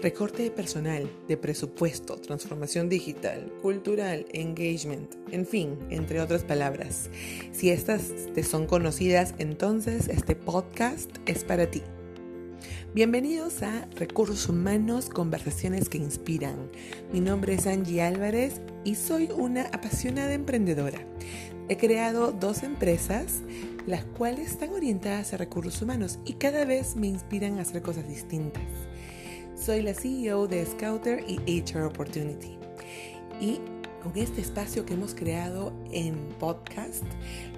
recorte 0.00 0.42
de 0.42 0.50
personal, 0.50 1.10
de 1.28 1.36
presupuesto, 1.36 2.16
transformación 2.16 2.88
digital, 2.88 3.52
cultural, 3.60 4.26
engagement, 4.32 5.14
en 5.30 5.46
fin, 5.46 5.78
entre 5.90 6.20
otras 6.20 6.42
palabras. 6.42 7.10
Si 7.52 7.70
estas 7.70 8.02
te 8.34 8.42
son 8.42 8.66
conocidas, 8.66 9.34
entonces 9.38 10.08
este 10.08 10.36
podcast 10.36 11.10
es 11.26 11.44
para 11.44 11.70
ti. 11.70 11.82
Bienvenidos 12.94 13.62
a 13.62 13.86
Recursos 13.96 14.48
Humanos, 14.48 15.10
conversaciones 15.10 15.88
que 15.88 15.98
inspiran. 15.98 16.70
Mi 17.12 17.20
nombre 17.20 17.54
es 17.54 17.66
Angie 17.66 18.02
Álvarez 18.02 18.60
y 18.84 18.94
soy 18.94 19.28
una 19.36 19.64
apasionada 19.66 20.32
emprendedora. 20.32 20.98
He 21.68 21.76
creado 21.76 22.32
dos 22.32 22.62
empresas, 22.62 23.42
las 23.86 24.04
cuales 24.04 24.50
están 24.50 24.70
orientadas 24.70 25.34
a 25.34 25.36
recursos 25.36 25.80
humanos 25.82 26.18
y 26.24 26.32
cada 26.34 26.64
vez 26.64 26.96
me 26.96 27.06
inspiran 27.06 27.58
a 27.58 27.62
hacer 27.62 27.82
cosas 27.82 28.08
distintas. 28.08 28.64
Soy 29.60 29.82
la 29.82 29.92
CEO 29.92 30.46
de 30.46 30.64
Scouter 30.64 31.22
y 31.28 31.60
HR 31.60 31.82
Opportunity. 31.82 32.56
Y 33.42 33.60
con 34.02 34.16
este 34.16 34.40
espacio 34.40 34.86
que 34.86 34.94
hemos 34.94 35.14
creado 35.14 35.74
en 35.92 36.16
podcast, 36.38 37.04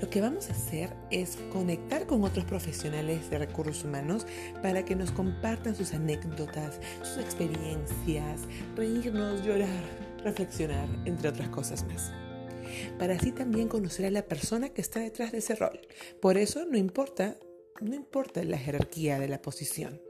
lo 0.01 0.11
que 0.11 0.21
vamos 0.21 0.49
a 0.49 0.53
hacer 0.53 0.93
es 1.13 1.39
conectar 1.53 2.09
con 2.09 2.25
otros 2.25 2.45
profesionales 2.45 3.31
de 3.31 3.39
recursos 3.39 3.85
humanos 3.85 4.27
para 4.63 4.85
que 4.85 4.97
nos 4.97 5.13
compartan 5.13 5.77
sus 5.77 5.95
anécdotas, 5.95 6.81
sus 7.05 7.19
experiencias, 7.19 8.41
reírnos, 8.75 9.45
llorar, 9.45 9.85
reflexionar, 10.25 10.89
entre 11.05 11.29
otras 11.29 11.51
cosas 11.51 11.87
más. 11.87 12.11
Para 12.99 13.15
así 13.15 13.31
también 13.31 13.69
conocer 13.69 14.07
a 14.07 14.11
la 14.11 14.23
persona 14.23 14.71
que 14.71 14.81
está 14.81 14.99
detrás 14.99 15.31
de 15.31 15.39
ese 15.39 15.55
rol. 15.55 15.79
Por 16.21 16.37
eso 16.37 16.67
no 16.69 16.77
importa, 16.77 17.37
no 17.81 17.95
importa 17.95 18.43
la 18.45 18.59
jerarquía 18.59 19.19
de 19.19 19.29
la 19.29 19.43
posición. 19.43 20.01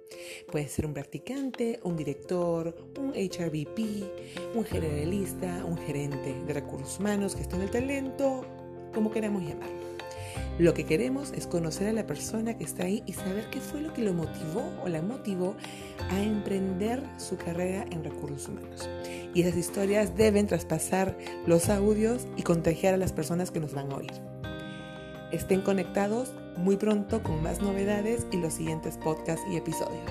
Puede 0.51 0.69
ser 0.69 0.87
un 0.87 0.93
practicante, 0.93 1.81
un 1.85 1.97
director, 1.97 2.75
un 2.99 3.11
HRBP, 3.11 4.55
un 4.55 4.65
generalista, 4.65 5.65
un 5.65 5.79
gerente 5.79 6.35
de 6.47 6.53
recursos 6.53 6.99
humanos, 6.99 7.35
gestión 7.35 7.61
del 7.61 7.71
talento, 7.71 8.45
como 8.93 9.11
queramos 9.11 9.43
llamarlo. 9.43 9.93
Lo 10.59 10.75
que 10.75 10.85
queremos 10.85 11.33
es 11.33 11.47
conocer 11.47 11.89
a 11.89 11.93
la 11.95 12.07
persona 12.07 12.59
que 12.59 12.65
está 12.65 12.85
ahí 12.85 13.03
y 13.07 13.15
saber 13.15 13.49
qué 13.51 13.59
fue 13.59 13.81
lo 13.81 13.95
que 13.95 14.03
lo 14.03 14.13
motivó 14.13 14.63
o 14.85 14.89
la 14.89 15.01
motivó 15.01 15.57
a 16.11 16.23
emprender 16.23 17.03
su 17.17 17.39
carrera 17.39 17.87
en 17.91 18.05
recursos 18.05 18.49
humanos. 18.49 18.89
Y 19.35 19.43
esas 19.43 19.57
historias 19.57 20.15
deben 20.15 20.47
traspasar 20.47 21.17
los 21.47 21.71
audios 21.71 22.27
y 22.37 22.43
contagiar 22.43 22.93
a 22.93 22.99
las 22.99 23.13
personas 23.13 23.51
que 23.51 23.61
nos 23.61 23.73
van 23.73 23.91
a 23.93 23.97
oír. 23.97 24.13
Estén 25.33 25.63
conectados 25.63 26.35
muy 26.57 26.77
pronto 26.77 27.23
con 27.23 27.43
más 27.43 27.61
novedades 27.61 28.27
y 28.31 28.37
los 28.37 28.55
siguientes 28.55 28.97
podcasts 28.99 29.45
y 29.51 29.57
episodios. 29.57 30.11